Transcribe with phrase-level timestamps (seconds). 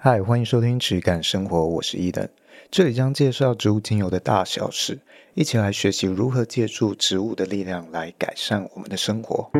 [0.00, 2.28] 嗨，欢迎收听质感生活，我是伊登。
[2.70, 4.96] 这里将介绍植物精油的大小事，
[5.34, 9.50] 一起来学习如何借助植物的力量来改善我们的生活。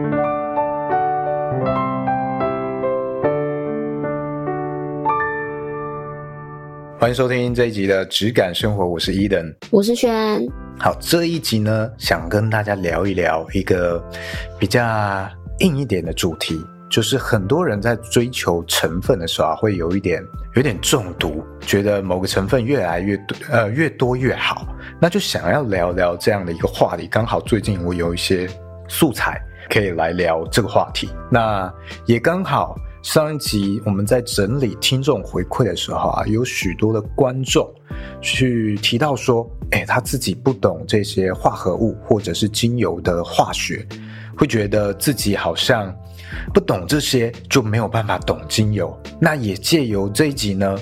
[7.01, 10.41] 欢迎收听这一集的质感生活，我是伊登，我是轩。
[10.79, 14.01] 好，这一集呢，想跟大家聊一聊一个
[14.57, 15.29] 比较
[15.59, 16.55] 硬一点的主题。
[16.89, 24.67] 就是很多人在追求成分的时候啊，会有一点有点中毒，觉得某个成分越来越多，呃，越多越好，
[24.99, 27.07] 那就想要聊聊这样的一个话题。
[27.07, 28.49] 刚好最近我有一些
[28.89, 31.71] 素材可以来聊这个话题，那
[32.07, 37.71] 也刚好上一集我们在整理听众回馈的时候啊，有许多的观众
[38.23, 43.87] 去提到说，哎，他自己不懂这些化合物或者是精油的化学，
[44.37, 45.95] 会觉得自己好像。
[46.53, 48.97] 不懂这些就没有办法懂精油。
[49.21, 50.77] 那也借由这一集呢，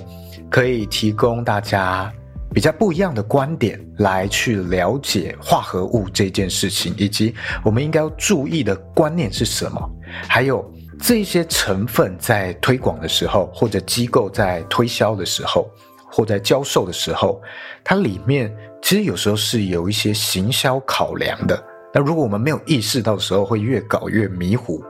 [0.50, 2.12] 可以提供大家
[2.54, 9.90] 比较不一样的观点来去了解化合物这件事情，以及我们应该要注意的观念是什么。
[10.28, 10.64] 还有
[10.98, 15.68] 这些成分在推广的时候，或者机构在推销的时候，
[16.10, 17.42] 或在教授的时候，
[17.84, 21.62] 它里面其实有时候是有一些行销考量的。
[21.92, 24.82] 那如果我们没有意识到的时候，会越搞越迷糊。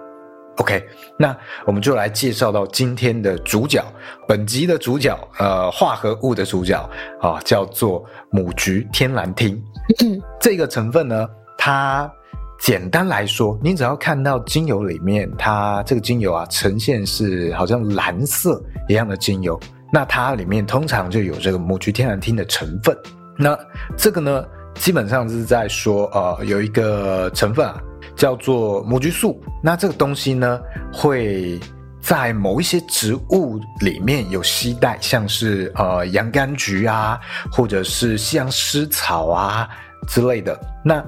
[0.59, 0.83] OK，
[1.19, 3.85] 那我们就来介绍到今天的主角，
[4.27, 6.79] 本集的主角，呃，化合物的主角
[7.21, 9.61] 啊，叫做母菊天蓝烃。
[10.03, 12.11] 嗯，这个成分呢，它
[12.59, 19.61] 简单来说，你只要看到精油里面，它这个精油啊，呈现是好像蓝色一样的精油，
[19.93, 22.97] 那它里面通常就有这个母菊天蓝烃的成分。
[23.37, 23.55] 那
[23.95, 24.43] 这个呢，
[24.77, 27.79] 基本上是在说，呃，有一个成分啊。
[28.17, 30.61] 叫做母菊素，那这个东西呢，
[30.93, 31.61] 会
[32.01, 37.19] 在某一些植物里面有携带，像是呃洋甘菊啊，
[37.53, 39.69] 或者是西洋蓍草啊
[40.09, 40.59] 之类的。
[40.85, 41.05] 那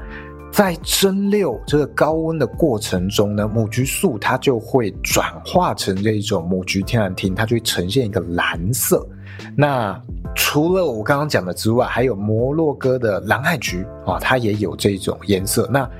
[0.50, 9.06] 在蒸馏这个高温的过程中呢，母菊素它就会转化成这一种母菊天然烃，它就会呈现一个蓝色。
[9.56, 10.00] 那
[10.34, 15.68] 除了我刚刚讲的之外，还有摩洛哥的蓝海菊啊，它也有这种颜色。
[15.70, 15.90] 那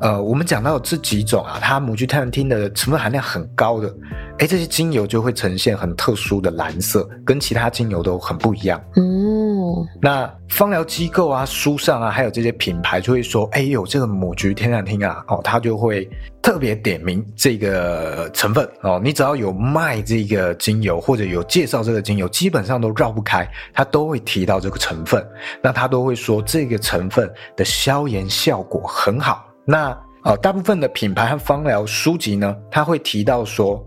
[0.00, 3.92] 呃，我们讲到这几种啊，它母菊天蓝烃的成分含量很高的，
[4.38, 8.78] 哎，这些精油就会呈现很特殊的蓝色，跟其他精油都很不一样。
[8.96, 16.06] 嗯，那芳疗机构啊、书上啊，还有这些品牌就会说，哎呦，这个母菊天蓝烃啊，哦，它就会
[16.42, 19.00] 特别点名这个成分哦。
[19.02, 25.26] 你只要有卖这个精油或者有介绍这个精油，基本上都绕不开，它都会提到这个成分。
[25.62, 29.46] 那它都会说这个成分的消炎效果很好。
[29.64, 33.84] 那呃，大部分的品牌和芳疗书籍呢，它会提到说，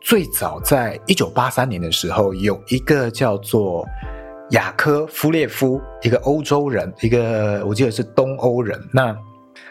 [0.00, 3.86] 最早在一九八三年的时候，有一个叫做
[4.50, 8.80] 雅科夫列夫，一个欧洲人，一个我记得是东欧人。
[8.92, 9.16] 那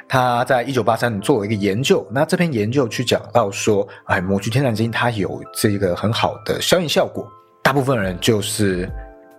[0.07, 7.27] 他在一九八三年做了一个研究，那这篇研究去讲到说，哎，母菊天蓝烃它有这个很好的消炎效果。
[7.63, 8.89] 大部分人就是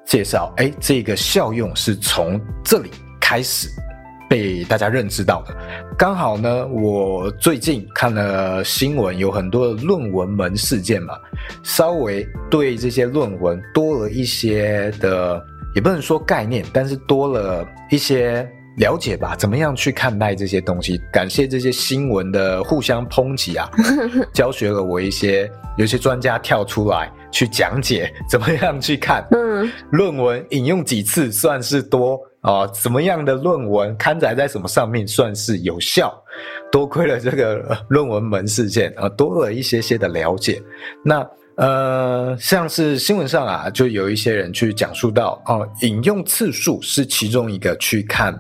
[0.05, 3.69] 介绍，哎，这个效用是从这里开始。
[4.28, 5.56] 被大家认知到的，
[5.97, 11.15] 刚好呢，我最近看了新闻，有很多的论文门事件嘛，
[11.62, 15.43] 稍微对这些论文多了一些的，
[15.75, 18.47] 也不能说概念，但是多了一些
[18.77, 21.00] 了解吧，怎么样去看待这些东西？
[21.11, 23.71] 感谢这些新闻的互相抨击啊，
[24.34, 32.21] 教学了我一些，有些专家跳出来去讲解，怎么样去看，嗯，论文引用几次算是多。
[32.48, 36.10] 啊，怎么样的论文刊载在什么上面算是有效？
[36.72, 40.62] 多亏了这个论文门事件啊，多了一些些的了解。
[41.04, 48.34] 那呃，像是新闻上啊，就有一些人去讲述到哦，引用次数是其中一个去看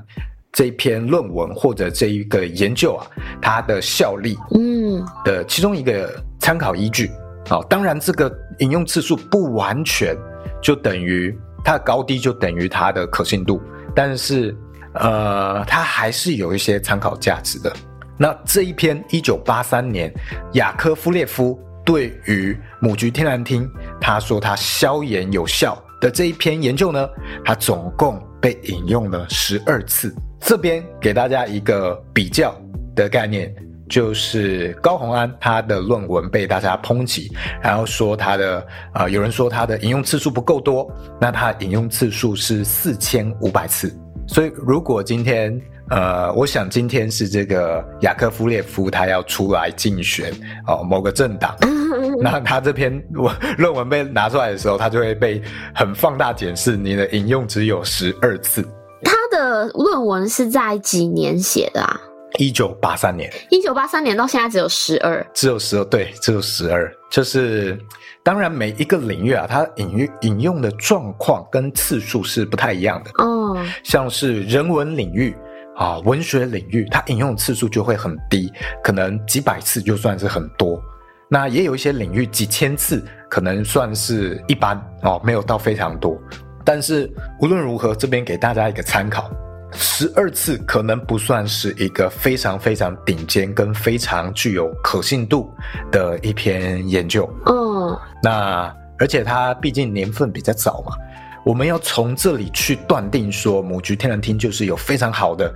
[0.52, 3.06] 这篇论文或者这一个研究啊，
[3.42, 7.10] 它的效力嗯的其中一个参考依据。
[7.46, 10.16] 好，当然这个引用次数不完全
[10.62, 13.60] 就等于它的高低就等于它的可信度。
[13.94, 14.56] 但是，
[14.94, 17.72] 呃，它还是有一些参考价值的。
[18.16, 20.12] 那这一篇一九八三年
[20.54, 23.68] 雅科夫列夫对于母菊天然烃，
[24.00, 27.08] 他说它消炎有效的这一篇研究呢，
[27.44, 30.14] 它总共被引用了十二次。
[30.40, 32.54] 这边给大家一个比较
[32.94, 33.54] 的概念，
[33.88, 37.32] 就是高洪安他的论文被大家抨击，
[37.62, 40.90] 然后说他的呃，有人说他的引用次数不够多，
[41.20, 43.92] 那他引用次数是四千五百次。
[44.26, 45.58] 所以如果今天
[45.90, 50.30] 呃，我想今天是这个雅科夫列夫他要出来竞选
[50.66, 51.56] 哦某个政党，
[52.20, 55.42] 那他这篇我论文被拿出来的时候，他就会被
[55.74, 58.62] 很放大检视，你的引用只有十二次。
[59.02, 61.98] 他的论文是在几年写的啊？
[62.36, 63.32] 一九八三年。
[63.50, 66.92] 一九八三年到现在只有十二，只有十二，对，只有十二。
[67.10, 67.78] 就是
[68.22, 73.10] 当然每一个领域啊，它引用引用的状况跟次数是不太一样的。
[73.24, 75.34] 哦，像是人文领域。
[75.76, 78.52] 啊，文学领域它引用次数就会很低，
[78.82, 80.82] 可能几百次就算是很多。
[81.28, 83.00] 那也有一些领域几千次，
[83.30, 86.20] 可能算是一般哦，没有到非常多。
[86.64, 87.08] 但是
[87.40, 89.30] 无论如何，这边给大家一个参考，
[89.72, 95.52] 十二次可能不算是一个非常非常顶尖跟非常具有可信度
[95.90, 97.28] 的一篇研究。
[97.46, 100.96] 嗯，那而且它毕竟年份比较早嘛。
[101.44, 105.46] 我们要从这里去断定说母菊天然烃就是有非常好的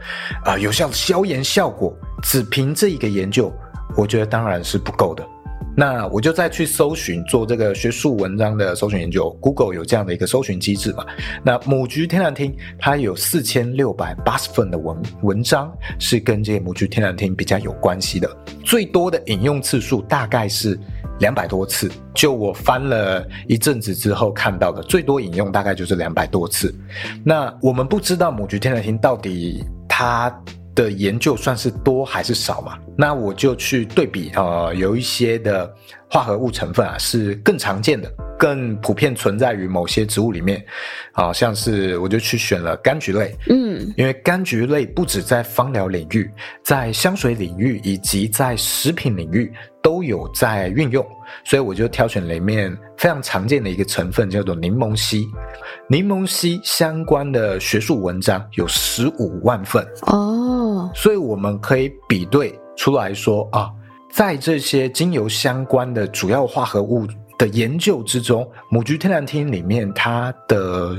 [0.42, 3.52] 啊、呃、有效消炎效果，只凭这一个研究，
[3.94, 5.26] 我觉得当然是不够的。
[5.76, 11.04] 那我就再去搜寻做这个学术文章的搜寻研究，Google 有这样的一个搜寻机制嘛？
[11.42, 18.28] 那母菊天然烃它有四千六百八十份的文文章是跟这个母菊天然烃比较有关系的，
[18.64, 20.78] 最多的引用次数大概是。
[21.20, 26.74] 两百多次，就我翻了一阵子之后看到的最多引用大概就是两百多次。
[27.22, 30.34] 那我们不知道母菊天然烃到底它
[30.74, 32.78] 的研究算是多还是少嘛？
[32.96, 35.72] 那我就去对比，呃，有一些的
[36.08, 38.10] 化合物成分啊是更常见的。
[38.38, 40.60] 更普遍存在于某些植物里面，
[41.12, 46.28] 啊，像是我就去选了柑橘类，嗯，因为柑橘类不止在芳疗领域，
[46.64, 51.06] 在香水领域以及在食品领域都有在运用，
[51.44, 55.24] 所以我就挑选里面非常常见的一个成分，叫做柠檬烯。
[55.88, 60.61] 柠檬烯相关的学术文章有十五万份哦，
[60.94, 63.70] 所以我们可以比对出来说啊，
[64.10, 67.06] 在这些精油相关的主要化合物。
[67.38, 70.94] 的研究之中，母菊天然烃里面它的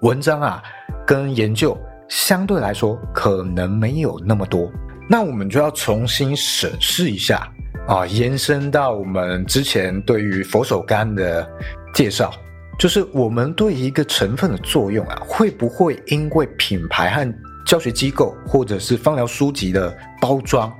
[0.00, 0.62] 文章啊，
[1.06, 1.76] 跟研究
[2.08, 4.70] 相对来说可能没有那么多。
[5.10, 7.46] 那我们就要重新审视一下
[7.86, 11.46] 啊，延伸到我们之前对于佛手柑的
[11.92, 12.32] 介绍，
[12.78, 17.34] 就是我们对一个成分的作用啊，会不会因为品牌和
[17.64, 20.72] 教学机构或者是芳疗书籍的包装，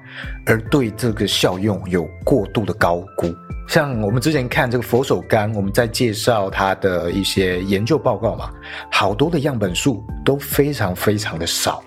[0.47, 3.35] 而对这个效用有过度的高估？
[3.67, 8.51] 像我们之前看这个佛手柑，我们在介绍它的一些研究报告嘛，
[8.91, 11.83] 好多的样本数都非常非常的少。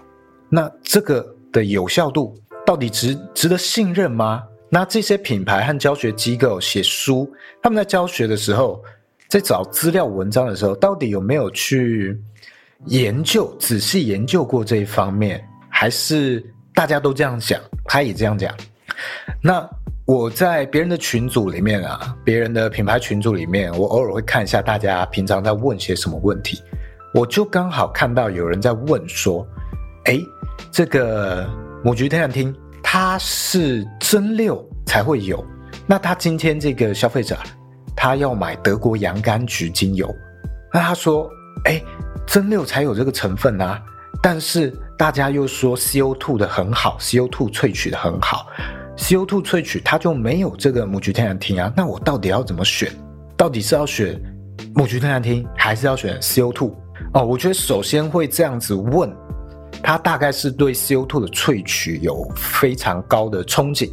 [0.50, 2.36] 那这个的有效度
[2.66, 4.44] 到底值值得信任吗？
[4.70, 8.82] 那这些品牌和教学机构写书，他们在教学的时候，
[9.30, 12.20] 在找资料文章的时候，到底有没有去
[12.86, 15.44] 研究、仔细研究过这一方面？
[15.70, 16.44] 还是
[16.74, 18.54] 大家都这样讲，他也这样讲？
[19.42, 19.68] 那？
[20.06, 26.62] 我在别人的群组里面啊，别人的品牌群组里面，我偶尔会看一下大家平常在问些什么问题。
[27.14, 29.46] 我就刚好看到有人在问说
[30.08, 30.24] ：“诶，
[30.72, 31.46] 这个
[31.84, 35.46] 母菊天然烃它是真六才会有，
[35.86, 37.38] 那他今天这个消费者
[37.94, 40.10] 他要买德国洋甘菊精油，
[40.74, 41.30] 那他说：
[41.66, 41.84] 诶，
[42.28, 43.82] 蒸馏才有这个成分啊，
[44.22, 48.48] 但是大家又说 CO2 的很好，CO2 萃取的很好。”
[48.98, 52.92] CO2 萃取它就没有这个母菊天然烃啊，那我到底要怎么选？
[53.38, 54.20] 到底是要选
[54.74, 56.74] 母菊天然烃，还是要选 CO2？
[57.14, 59.16] 哦，我觉得首先会这样子问，
[59.84, 63.90] 它大概是对 CO2 的萃取有非常高的憧憬。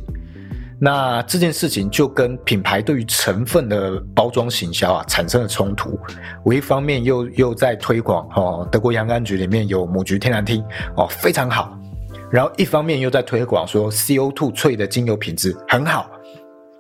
[0.85, 5.99] 那这件事情就跟品牌对于成分的包装行销啊产生了冲突。
[6.45, 10.63] 我一方面又又在推广哦，德国洋甘菊里面有母菊天然烃
[10.95, 11.75] 哦，非常好。
[12.31, 16.11] 然后一方面又在推广说 CO2 萃的精油品质很好，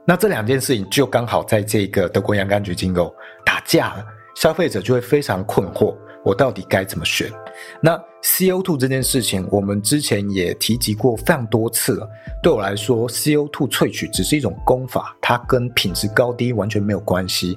[0.06, 3.10] 那这两件事情就刚好在这个德国洋甘菊精油
[3.42, 4.04] 打架了，
[4.36, 5.96] 消费者就会非常困惑。
[6.22, 7.32] 我到底该怎么选？
[7.80, 12.08] 那 CO2 这件事情，我们之前也提及过非常多次了。
[12.42, 17.56] 对我来说，CO2 萃取只是一种工法，它跟品质高低完全没有关系。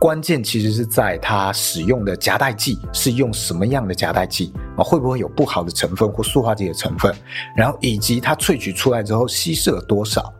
[0.00, 4.82] 关键其实是在它使用的夹带剂是用什么样的夹带剂啊？
[4.82, 7.14] 会不会有不好的成分或塑化剂的成分？
[7.56, 10.32] 然后以及它萃取出来之后稀释了多少？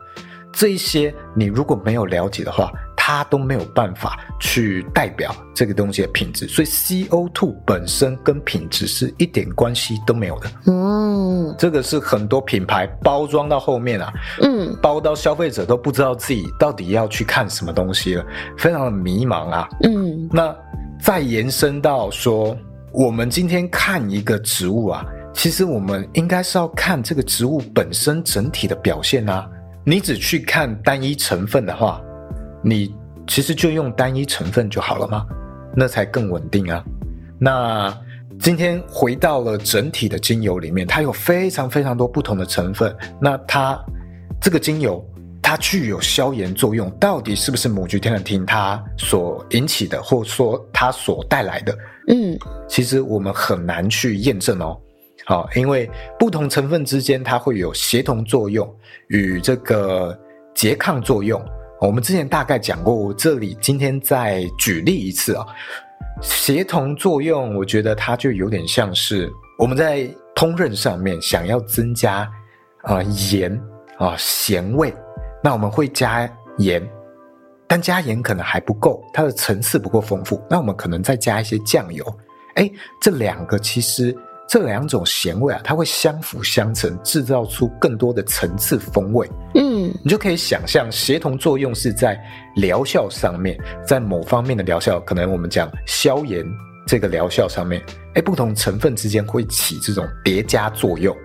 [0.51, 2.71] 这一些你如果没有了解的话，
[3.09, 10.51] 它都没有办法去代表这个东西的品质，所以 CO2 本身跟品质是一点关系都没有的。
[10.67, 14.13] 嗯，这个是很多品牌包装到后面啊，
[14.43, 18.23] 嗯，包到消费者都不知道自己到底要去看什么东西了，
[18.59, 19.67] 非常的迷茫啊。
[19.81, 20.55] 嗯，那
[21.01, 22.55] 再延伸到说，
[22.93, 29.49] 我们今天看一个植物啊，其实我们应该是要看这个植物本身整体的表现啊。
[29.83, 31.99] 你只去看单一成分的话，
[32.63, 32.93] 你
[33.29, 35.25] 其实就用单一成分就好了吗？
[35.75, 36.83] 那才更稳定啊。
[37.39, 37.95] 那
[38.39, 42.93] 今天回到了整体的精油里面，它有非常非常多不同的成分。
[43.21, 43.79] 那它
[44.41, 45.05] 这个精油，
[45.43, 51.77] 它具有消炎作用，到底是不是母菊天然烃它所引起的，或者说它所带来的？
[52.07, 52.35] 嗯，
[52.67, 54.75] 其实我们很难去验证哦。
[55.25, 58.67] 好，因为不同成分之间它会有协同作用
[59.09, 60.17] 与这个
[60.55, 61.39] 拮抗作用。
[61.81, 65.45] 我们之前大概讲过，这里今天再举例一次啊。
[66.21, 69.99] 协同作用，我觉得它就有点像是我们在
[70.35, 72.29] 烹饪上面想要增加
[72.81, 73.57] 啊盐
[73.97, 74.93] 啊咸味，
[75.41, 76.85] 那我们会加盐，
[77.65, 82.05] 但加盐可能还不够，它的层次不够丰富，那我们可能再加一些酱油，
[82.55, 82.69] 哎，
[83.01, 84.13] 这两个其实。
[84.49, 89.29] 这两种咸味啊，它会相辅相成，制造出更多的层次风味。
[89.53, 92.19] 嗯，你就可以想象协同作用是在
[92.55, 96.43] 疗效上面，在某方面的疗效，可能我们讲消炎
[96.87, 97.79] 这个疗效上面，
[98.15, 101.15] 哎，不同成分之间会起这种叠加作用。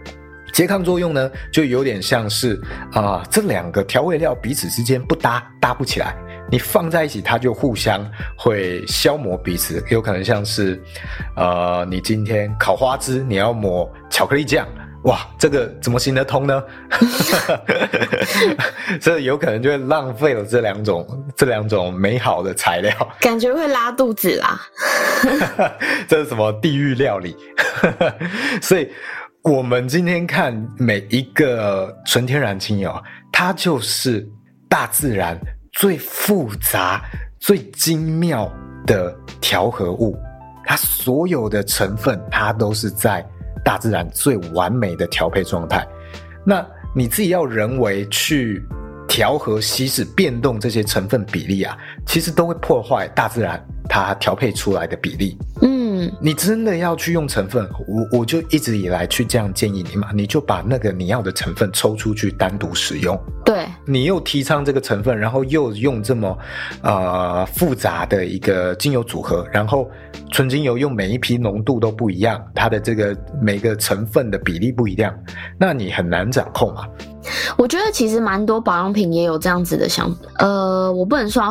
[0.53, 2.61] 拮抗作用呢，就有点像是
[2.93, 6.15] 啊、呃，这两个调味料彼此之间不搭，搭不起来。
[6.51, 8.05] 你放在一起，它就互相
[8.37, 10.81] 会消磨彼此，有可能像是，
[11.37, 14.67] 呃，你今天烤花枝，你要抹巧克力酱，
[15.05, 16.63] 哇，这个怎么行得通呢？
[19.01, 24.61] 这有可能就会浪费了这两种这两种美好的材料，感觉会拉肚子啦。
[26.07, 27.37] 这是什么地狱料理？
[28.63, 28.89] 所以，
[29.43, 34.27] 我们今天看每一个纯天然精油，它就是
[34.69, 35.39] 大自然。
[35.75, 37.05] 最复杂、
[37.39, 38.51] 最精妙
[38.87, 40.17] 的调和物，
[40.65, 43.25] 它所有的成分，它都是在
[43.65, 45.87] 大自然最完美的调配状态。
[46.45, 46.65] 那
[46.95, 48.63] 你自己要人为去
[49.09, 51.77] 调和、稀释、变动这些成分比例啊，
[52.07, 55.37] 其实都会破坏大自然它调配出来的比例。
[56.07, 56.13] 嗯。
[56.21, 63.19] 你真的要去用成分，我我就一直以来去这样建议你嘛，你就把那个你要的成分抽出去单独使用。
[63.45, 66.39] 对，你又提倡这个成分，然后又用这么
[66.83, 69.91] 呃复杂的一个精油组合，然后
[70.31, 75.15] 纯精油用每一批浓度都不一样，它的这个每个成分的比例不一样，
[75.59, 76.89] 那你很难掌控啊。
[77.57, 81.43] 我觉得其实蛮多保养品也有这样子的想，呃，我不能说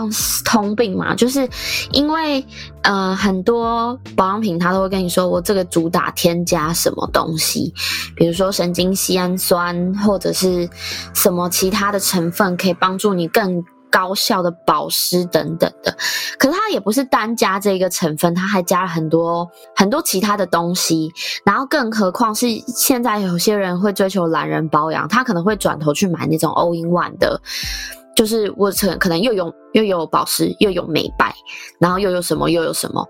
[0.45, 1.47] 通病嘛，就是
[1.91, 2.45] 因为
[2.81, 7.73] 呃很多保养品它都会跟你说，我这个主打添加什么东西，
[8.15, 10.69] 比如说神经酰胺酸或者是
[11.13, 13.63] 什么其他的成分，可以帮助你更。
[13.93, 15.95] 高效的保湿等等的，
[16.39, 21.11] 可是它也不是单加这个成分，它还加了很多很多其他的东西，
[21.45, 27.39] 然后更何况是现在有些人会追求懒人保养，他可能会转头去买那种 all in one 的。
[28.15, 31.33] 就是我可可能又有又有保湿又有美白，
[31.79, 33.03] 然后又有什么又有什么，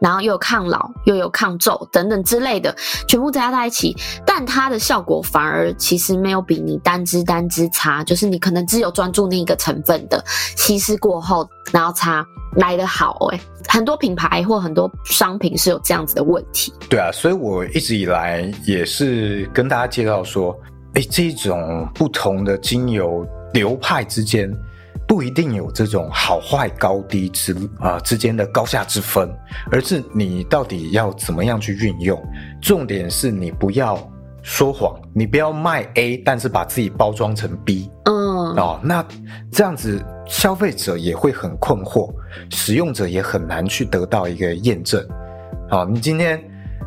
[0.00, 2.74] 然后又有抗老又有抗皱等等之类的，
[3.08, 10.22] 全部加在一起，但它的效果反而其实没有比你单支单支擦，就是你可能只有专注那个成分的
[10.56, 12.24] 稀释过后，然后擦
[12.56, 16.70] 来得好诶、很多品牌或很多商品是有这样子的问题。
[16.90, 20.54] 对啊，所以我一直以来也是跟大家介绍说，
[20.94, 23.26] 诶，这种不同的精油。
[23.52, 24.50] 流派之间
[25.06, 29.28] 不一定有这种好坏高低之啊、呃、之间的高下之分，
[29.72, 32.20] 而是你到底要怎么样去运用。
[32.62, 33.98] 重点是你不要
[34.42, 37.90] 说谎，你不要卖 A，但是把自己包装成 B。
[38.04, 38.14] 嗯，
[38.56, 39.04] 哦，那
[39.50, 42.14] 这样子消费者也会很困惑，
[42.50, 45.04] 使用者也很难去得到一个验证。
[45.70, 46.40] 哦，你今天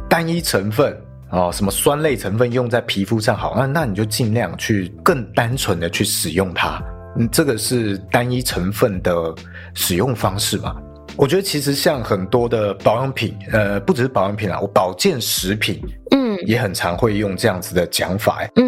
[0.09, 0.97] 单一成分。
[1.33, 3.55] 哦，什么酸类成分用在皮肤上好？
[3.57, 6.79] 那那你就尽量去更单纯的去使用它。
[7.17, 9.33] 嗯，这个是单一成分的
[9.73, 10.75] 使用方式嘛？
[11.15, 18.63] 我觉得其实像很多的保养品，呃，不只是保养品啊，我保健食品，嗯，也很常会用这样子的讲法，嗯，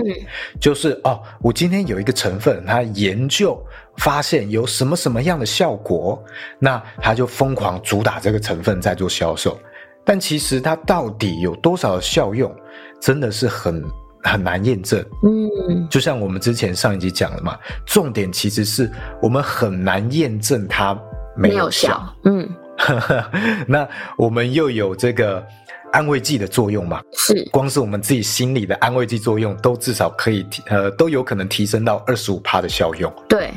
[0.60, 3.60] 就是哦，我今天有一个成分，它研究
[3.98, 6.24] 发现有什么什么样的效果，
[6.60, 9.60] 那他就疯狂主打这个成分在做销售。
[10.06, 12.54] 但其实它到底有多少的效用，
[13.02, 13.84] 真的是很
[14.24, 15.04] 很难验证。
[15.24, 18.90] 嗯，就像我们之前上一集讲了嘛，重点其实是
[19.22, 20.98] 我们很难验证它
[21.36, 21.64] 没有效。
[21.64, 22.16] 有效。
[22.26, 22.50] 嗯，
[23.68, 23.88] 那
[24.18, 25.46] 我们又有这个
[25.92, 27.02] 安慰剂的作用嘛？
[27.14, 33.12] 是，光是我们自己心里的安慰剂作用，都至少可以提呃都有可能提升到二十五趴的效用。
[33.30, 33.50] 对，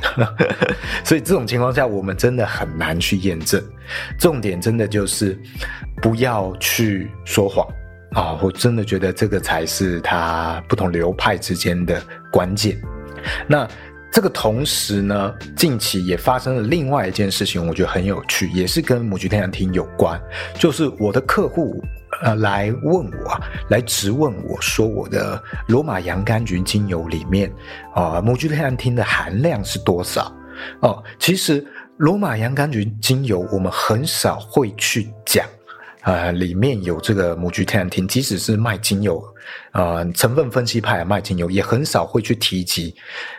[1.04, 3.62] 所以这种情况下，我们真的很难去验证。
[4.18, 5.38] 重点真的就是。
[6.00, 7.66] 不要去说谎，
[8.12, 12.80] 啊、哦，我真的觉得这个才是它不同流派之间的关键。
[13.48, 13.66] 那
[14.10, 20.20] 这个同时呢，近期也发生了另外一件事情，我觉得很有趣，也是跟母菊天然厅有关，
[20.58, 21.82] 就是我的客户
[22.22, 27.48] 呃来问我，来质问我说，我的罗马洋甘菊精油里面
[27.94, 30.32] 啊、呃，母菊天然厅的含量是多少？
[30.80, 31.64] 哦、其实
[31.98, 35.46] 罗马洋甘菊精油我们很少会去讲。
[36.08, 39.22] 呃，里面有这个母菊天然厅，即使是卖精油，
[39.72, 42.94] 呃，成分分析派卖精油也很少会去提及，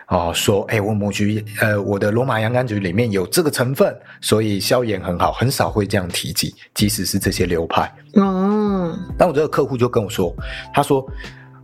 [0.07, 7.91] 哦、呃，说，哎，我母菊，呃，我的罗马洋甘菊里面有这个成分，所以消炎很好，很少会这样提及，即使是这些流派。
[8.13, 10.31] 嗯，但我这个客户就跟我说，
[10.71, 11.03] 他说。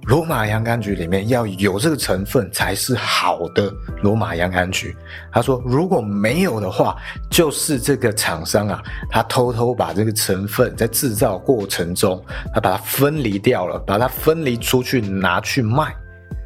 [0.07, 4.95] 罗马洋甘菊里面要有这个成分才是好的罗马洋甘菊。
[5.31, 6.95] 他说，如果没有的话，
[7.29, 15.91] 就是这个厂商啊，他偷偷把这个成分在制造过程中，他把它分离掉了，把它分离出去拿去卖，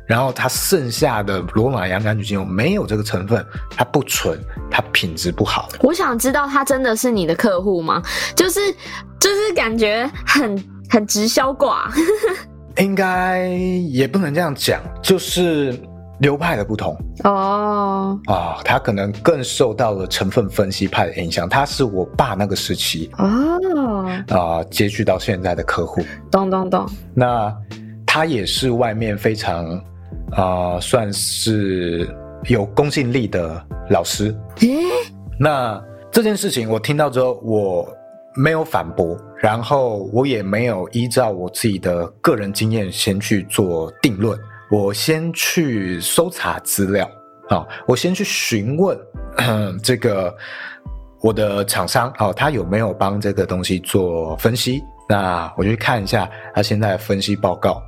[0.07, 4.39] 然后他剩下的罗马洋甘菊精油没有这个成分，它不纯，
[4.71, 5.67] 它品质不好。
[5.81, 8.01] 我想知道他真的是你的客户吗？
[8.37, 8.59] 就是
[9.19, 11.91] 就是感觉很很直销挂。
[12.77, 15.77] 应该也不能这样讲，就是
[16.19, 21.47] 流派的不同哦啊，他可能更受到了成分分析派的影响。
[21.47, 26.85] 他是我爸那个时期哦啊，接触到现在的客户，懂懂懂。
[27.13, 27.55] 那
[28.05, 29.65] 他也是外面非常
[30.31, 32.09] 啊，算是
[32.45, 34.35] 有公信力的老师。
[34.61, 34.77] 诶，
[35.39, 37.87] 那这件事情我听到之后，我。
[38.35, 44.39] 没有反驳，然后我也没有依照我自己的个人经验先去做定论。
[44.71, 47.09] 我先去搜查资料
[47.49, 48.97] 啊，我先去询问
[49.83, 50.33] 这个
[51.21, 54.81] 我的厂商啊，他有没有帮这个东西做分析？
[55.09, 57.81] 那我就去看一下他现在分析报告。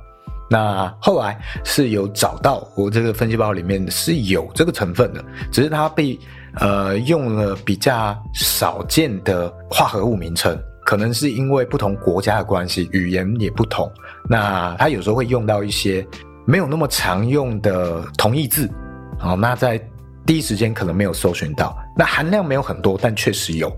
[0.50, 6.18] 那后来是有找到我这个分析报告里面是有这个成分的，只是它被。
[6.60, 13.90] 呃，用了比较少见的化合物名称，可能是因为不同国家的关系，语言也不同。
[14.28, 16.06] 那他有时候会用到一些
[16.44, 18.70] 没有那么常用的同义字，
[19.18, 19.80] 好，那在
[20.26, 21.74] 第一时间可能没有搜寻到。
[21.96, 23.74] 那含量没有很多，但确实有。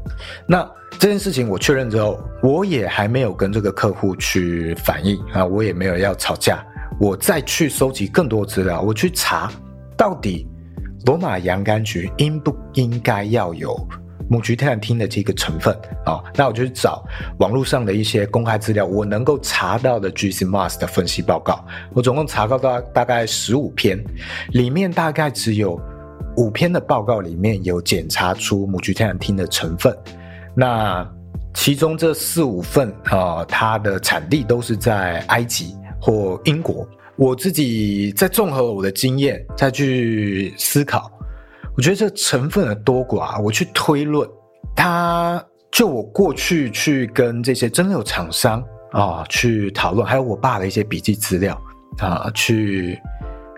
[0.48, 0.68] 那
[0.98, 6.64] 这件事情我确认之后，我也还没有跟这个客户去反映啊，我也没有要吵架，
[6.98, 9.48] 我再去收集更多资料，我去查
[9.96, 10.48] 到底。
[11.06, 13.76] 罗马洋甘菊应不应该要有
[14.28, 16.22] 母菊天然厅的这个成分啊？
[16.34, 17.04] 那我就去找
[17.38, 21.62] 网络上的一些公开资料，我能够查到的 GC-MAS 的分析报告，
[21.92, 24.02] 我总共查到大大概十五篇，
[24.52, 25.78] 里面大概只有
[26.38, 29.94] 五篇的报告里面有检查出母菊天然厅的成分，
[30.54, 31.06] 那
[31.52, 36.88] 其中这四五份啊，它的产地都是在埃及或英国。
[37.16, 41.10] 我自己在综合我的经验再去思考，
[41.76, 44.28] 我觉得这成分的多寡，我去推论，
[44.74, 51.60] 它就我过去去跟这些蒸馏厂商啊去讨论，还有我爸的一些笔记资料
[51.98, 52.98] 啊，去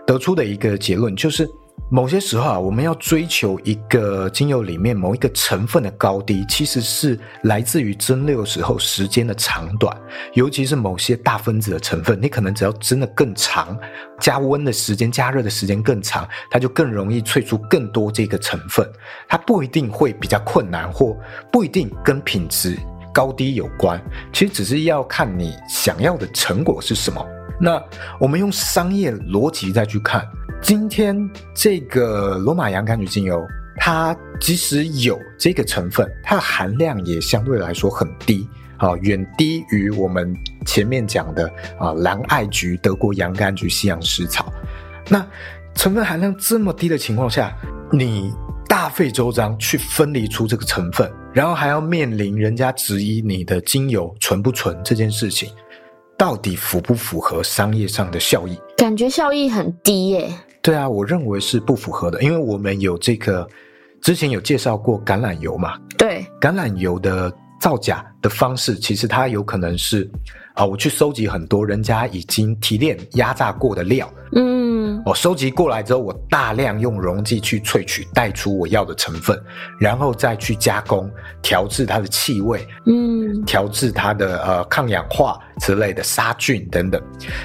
[0.05, 1.47] 得出的一个结论就是。
[1.89, 9.95] 某些时候啊，我们要追求一个精油里面某一个成分的高低，其实是来自于蒸馏时候时间的长短。
[10.33, 13.77] 尤其是某些大分子的成分，你可能只要蒸得更长，
[14.19, 18.85] 加温的时间、加热的时间更长，它就更容易萃出更多这个成分。
[19.29, 21.17] 它不一定会比较困难，或
[21.49, 22.77] 不一定跟品质
[23.13, 23.97] 高低有关。
[24.33, 27.25] 其实只是要看你想要的成果是什么。
[27.59, 27.81] 那
[28.19, 30.27] 我们用商业逻辑再去看。
[30.61, 33.45] 今天这个罗马洋甘菊精油，
[33.77, 41.47] 它即使有这个成分，它的含量也相对来说很低啊，远低于我们前面讲的
[41.79, 44.51] 啊蓝艾菊、德国洋甘菊、西洋蓍草。
[45.09, 45.25] 那
[45.75, 47.55] 成分含量这么低的情况下，
[47.91, 48.33] 你
[48.67, 55.49] 大费周章去分离出这个成分，然后还要面临人家质疑你的精油纯不纯这件事情，
[56.17, 58.59] 到底符不符合商业上的效益？
[58.75, 60.29] 感觉效益很低耶。
[60.61, 63.47] 对啊，我认为是不符合的，因为我们有这个
[64.01, 65.75] 之前有介绍过橄榄油嘛。
[65.97, 70.09] 对，橄榄油的造假的方式，其实它有可能是
[70.53, 79.39] 啊，我去收集很多人家已经提炼压榨过的料，嗯，我收集过来之后，我大量用溶剂去萃取，带出我要的成分，
[79.79, 81.09] 然后再去加工，
[81.41, 87.01] 调制它的气味，嗯，调制它的呃抗氧化之类的杀菌等等，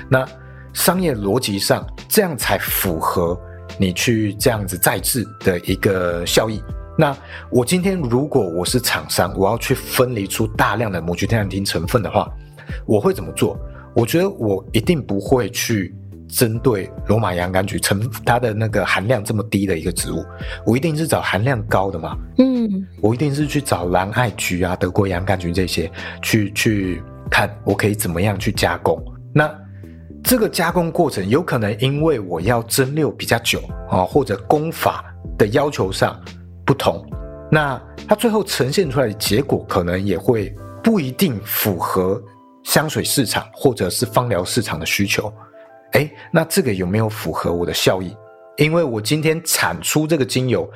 [0.09, 0.27] 那。
[0.75, 3.39] 商业逻辑上，这样才符合
[3.79, 6.63] 你去这样子再制的一个效益。
[6.99, 7.17] 那
[7.51, 12.31] 我今天如果我是厂商，我要去分离出大量的母菊天然厅成分的话，
[12.87, 13.59] 我会怎么做？
[13.95, 15.95] 我觉得我一定不会去
[16.29, 20.25] 针对罗马洋甘菊成它的那个含量这么低的一个植物，
[20.67, 22.17] 我一定是找含量高的嘛。
[22.39, 25.91] 嗯，我一定是去找蓝艾菊啊、德国洋甘菊这些
[26.23, 29.03] 去去看，我可以怎么样去加工。
[29.35, 29.51] 那
[30.23, 35.05] 这个加工过程有可能因为我要蒸馏比较久啊，或者工法
[35.37, 36.19] 的要求上
[36.65, 37.05] 不同，
[37.51, 42.23] 那它最后呈现出来的结果可能也会不一定符合
[42.63, 45.33] 香水市场或者是芳疗市场的需求。
[45.93, 48.17] 哎，那这个有没有符合我的效益？
[48.57, 50.69] 因为我今天产出这个精油，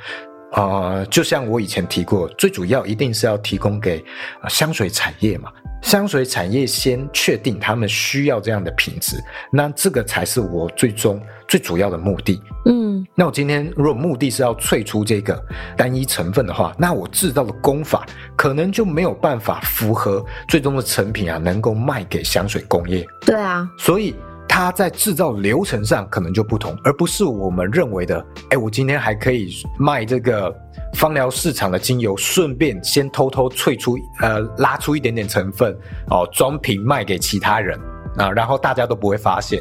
[0.57, 4.05] 呃，就像我以前提过，最主要一定是要提供给
[4.49, 5.53] 香水产业嘛。
[5.83, 12.43] 香水产业先确定他们需要这样的品质，那这个才是我最终最主要的目的。
[12.65, 15.41] 嗯，那我今天如果目的是要萃出这个
[15.77, 23.07] 单一成分的话，那我制造的工法可能就没有办法符合最终的成品啊，能够卖给香水工业。
[23.21, 24.17] 对啊，所以。
[24.49, 28.25] 它在制造流程上可能就不同，而不是我们认为的。
[28.51, 30.55] 哎，我今天还可以卖这个
[30.95, 35.77] 芳疗市场的精油，顺便先偷偷萃出，呃，拉出一点点成分，
[36.11, 37.79] 哦，装瓶卖给其他人
[38.17, 39.61] 啊，然后大家都不会发现。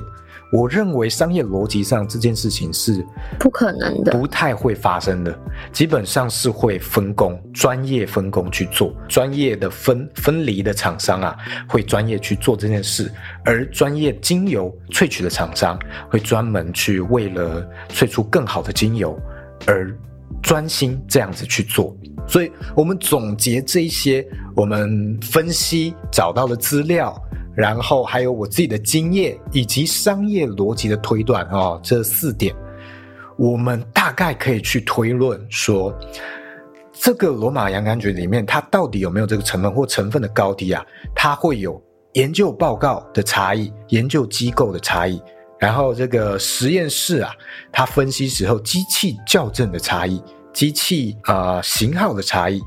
[0.51, 3.05] 我认为商业逻辑上这件事情是
[3.39, 5.37] 不可能的，不太会发生的。
[5.73, 11.35] 基本上是会分工，专业分工去做，专业的分分离的厂商啊，
[11.67, 13.11] 会专业去做这件事，
[13.43, 15.77] 而专业精油萃取的厂商
[16.09, 19.19] 会专门去为了萃出更好的精油
[19.65, 19.93] 而
[20.41, 21.95] 专心这样子去做。
[22.27, 27.19] 所以，我们总结这一些，我们分析找到的资料。
[27.55, 32.53] 然后还有我自己的经验以及商业逻辑的推断哦，这四点，
[33.37, 35.97] 我们大概可以去推论说，
[36.91, 40.85] 这个罗马洋甘菊里面它到底有没有这个成分或成分的高低啊？
[41.15, 41.81] 它会有
[42.13, 45.21] 研究报告的差异，研究机构的差异，
[45.57, 47.31] 然后这个实验室啊，
[47.71, 52.61] 它分析时候机器校正的差异，机器啊、呃、型号的差异。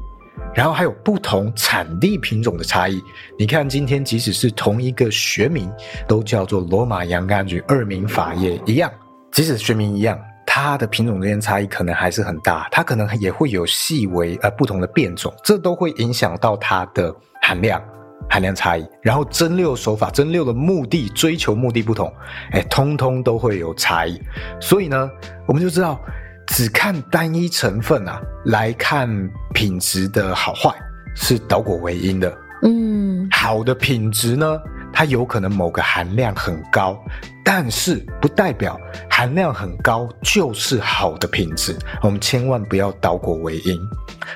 [0.54, 3.00] 然后还有不同产地品种的差异。
[3.38, 5.70] 你看，今天即使是同一个学名，
[6.06, 8.90] 都叫做罗马洋甘菊二名法叶一样，
[9.30, 12.66] 即使学名一样，它的品种之间差异可能还是很大。
[12.72, 17.80] 它可能也会有细微呃不同的变种，这都会影响到它的含量
[18.28, 18.84] 含量差异。
[19.00, 22.12] 然后蒸馏手法、蒸馏的目的、追求目的不同，
[22.50, 24.20] 哎，通通都会有差异。
[24.60, 25.08] 所以呢，
[25.46, 26.00] 我们就知道。
[26.48, 29.08] 只看单一成分啊，来看
[29.54, 30.74] 品质的好坏
[31.14, 32.36] 是倒果为因的。
[32.62, 34.58] 嗯，好的品质呢，
[34.92, 36.98] 它有可能某个含量很高，
[37.44, 41.76] 但是不代表含量很高就是好的品质。
[42.02, 43.78] 我们千万不要倒果为因。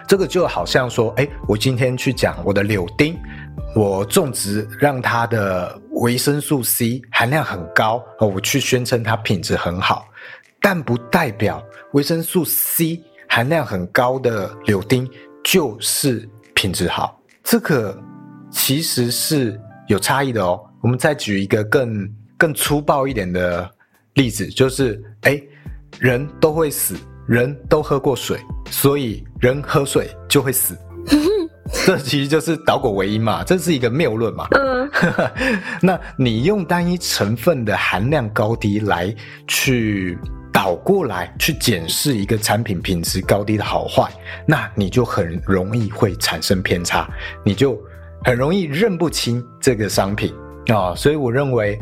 [0.07, 3.19] 这个就好像说，哎，我今天去讲我的柳丁，
[3.75, 10.07] 我种植让它的维生素 C 含量很高，哦，我去宣称它品质很好。
[10.63, 11.61] 但不代表
[11.93, 15.11] 维生素 C 含量很高的柳丁
[15.43, 18.01] 就是品质好，这个
[18.51, 20.61] 其实是有差异的哦。
[20.81, 23.69] 我们再举一个更更粗暴一点的
[24.15, 25.43] 例子，就是诶，
[25.99, 26.95] 人都会死，
[27.27, 28.39] 人都喝过水，
[28.71, 30.79] 所以人喝水就会死。
[31.87, 34.47] 这其实就是倒果为因嘛，这是一个谬论嘛。
[34.53, 34.89] 嗯，
[35.83, 39.13] 那你用单一成分的含量高低来
[39.49, 40.17] 去。
[40.53, 44.09] 倒过来去检视一个产品品质高低的好坏，
[44.47, 47.09] 那你就很容易会产生偏差，
[47.45, 47.81] 你就
[48.25, 50.33] 很容易认不清这个商品
[50.69, 51.77] 啊、所以我认为，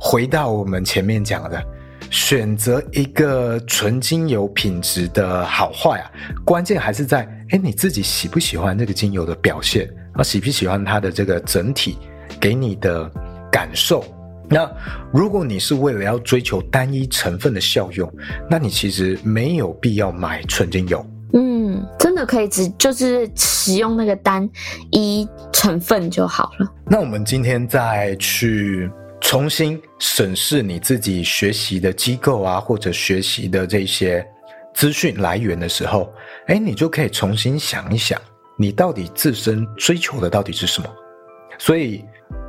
[0.00, 1.62] 回到我们前面讲的，
[2.10, 6.10] 选择一个纯精油品质的好坏啊，
[6.44, 11.98] 关键还是在诶你自己喜不喜欢这个精油的表现啊，喜不喜欢它的这个整体
[12.40, 13.08] 给你的
[13.52, 14.04] 感受。
[14.48, 14.70] 那
[15.12, 18.10] 如果你是为了要追求单一成分的效用，
[18.48, 21.04] 那你其实没有必要买纯精油。
[21.32, 24.48] 嗯，真的可以只就是使用那个单
[24.92, 26.72] 一成分就好了。
[26.86, 28.88] 那我们今天再去
[29.20, 34.24] 重新审视你自己学习的机构啊，或者学习的这些
[34.72, 36.12] 资讯来源的时候，
[36.46, 38.18] 哎，你就可以重新想一想，
[38.56, 40.88] 你到底自身追求的到底是什么？
[41.58, 42.04] 所以，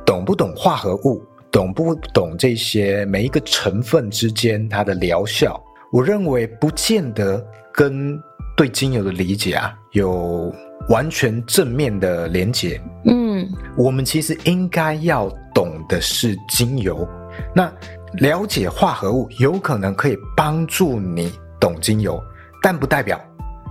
[0.06, 1.22] 懂不懂化合物？
[1.50, 5.60] 懂不懂这些每一个成分之间它的疗效？
[5.90, 8.20] 我认为不见得跟
[8.56, 10.52] 对精油的理解啊有
[10.88, 12.80] 完全正面的连结。
[13.06, 17.08] 嗯，我们其实应该要懂的是精油。
[17.54, 17.72] 那
[18.14, 22.22] 了解化合物有可能可以帮助你懂精油，
[22.62, 23.18] 但不代表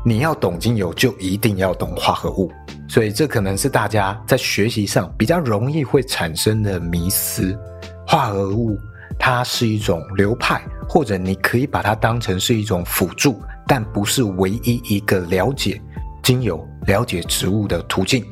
[0.05, 2.51] 你要懂精油就一定要懂化合物。
[2.87, 7.57] 所以这可能是大家在学习上比较容易会产生的迷思。
[8.05, 8.77] 化合物
[9.19, 15.81] 它是一种流派，或者你可以把它当成是一种辅助，但不是唯一一个了解
[16.23, 18.25] 精油、了解植物的途径。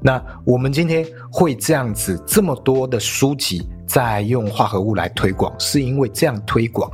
[0.00, 6.90] 那我们今天会这样子这么多的书籍在用化合物来推广，是因为这样推广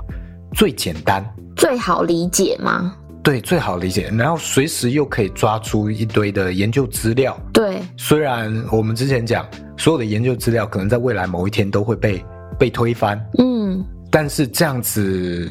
[0.55, 1.25] 最简单、
[1.55, 2.97] 最好理解吗？
[3.25, 7.37] 对，最好理解，然后随时又可以抓出一堆的研究资料。
[7.55, 12.23] 对，虽然我们之前讲所有的研究资料可能在未来某一天都会被
[12.59, 15.51] 被推翻，嗯，但是这样子。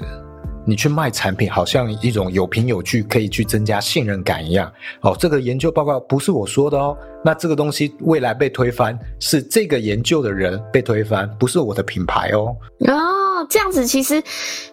[0.65, 4.71] 你去卖产品，好像一种有凭有据，可以去增加信任感一样。
[5.01, 6.97] 哦，这个研究报告不是我说的哦。
[7.25, 12.55] 那这个东西未来被推翻，是这个研究的人被推翻，不是我的品牌哦。
[12.87, 14.21] 哦，这样子其实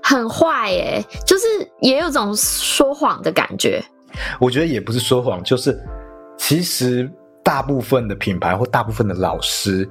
[0.03, 1.45] 很坏耶，就是
[1.81, 3.83] 也有种说谎的感觉。
[4.41, 5.79] 我觉得也不是说谎，就是
[6.37, 7.11] 其实
[7.45, 9.89] 大部分的品牌或大部分的老师，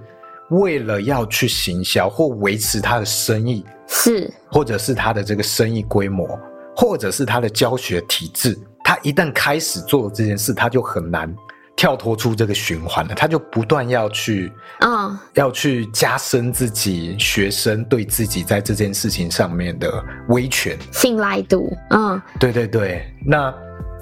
[0.49, 3.65] 为了要去行销或维持他的生意。
[3.91, 6.39] 是，或者是他的这个生意规模，
[6.75, 11.35] 或者是他的教学体制，他一旦开始做这件事，他就很难
[11.75, 13.15] 跳脱出这个循环了。
[13.15, 19.91] 他就不断要去，嗯，要去加深自己学生对自己在这件事情上面的
[20.27, 21.75] 威权、信赖度。
[21.89, 23.51] 嗯，对对对，那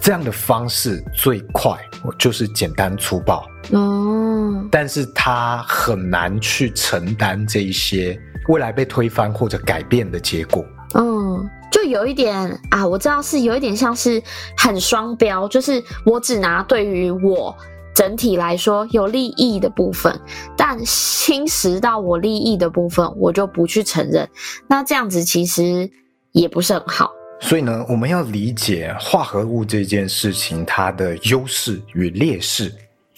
[0.01, 1.79] 这样的方式最快，
[2.19, 3.47] 就是简单粗暴。
[3.71, 4.16] 哦，
[4.71, 8.19] 但是他很难去承担这一些。
[8.47, 14.23] 未来被推翻或者改变的结果，嗯，就有一点啊，我知道是有一点像是
[14.55, 17.53] 很双标，就是我只拿对于我
[17.93, 20.17] 整体来说有利益的部分，
[20.55, 24.25] 但侵蚀到我利益的部分，我就不去承认。
[24.65, 25.91] 那这样子其实
[26.31, 27.11] 也不是很好。
[27.41, 32.73] 所以呢，我们要理解化合物这件事情，它的优势与劣势，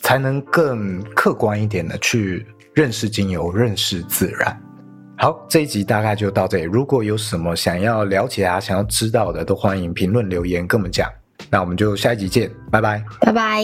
[0.09, 2.43] 才能更客观一点的去
[2.73, 4.59] 认识精油，认识自然。
[5.19, 6.63] 好，这一集大概就到这里。
[6.63, 11.07] 如果有什么想要了解啊、想要知道的，都欢迎评论留言跟我们讲。
[11.51, 13.63] 那我们就下一集见，拜拜，拜拜。